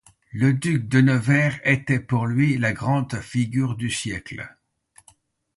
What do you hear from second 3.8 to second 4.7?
siècle.